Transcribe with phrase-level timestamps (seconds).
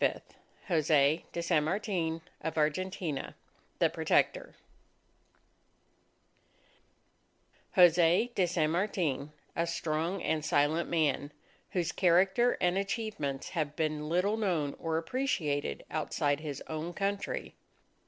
[0.03, 0.33] _FEBRUARY
[0.65, 3.35] 25 JOSE DE SAN MARTIN OF ARGENTINA
[3.77, 4.55] THE PROTECTOR
[7.77, 11.31] _Jose de San Martin, a strong and silent man,
[11.73, 17.53] whose character and achievements have been little known or appreciated outside his own country